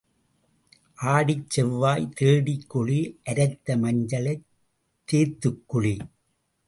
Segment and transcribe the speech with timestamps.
[1.01, 3.19] ஆடிச் செவ்வாய் தேடிக் குளி
[3.29, 4.45] அரைத்த மஞ்சளைத்
[5.07, 5.95] தேய்த்துக் குளி.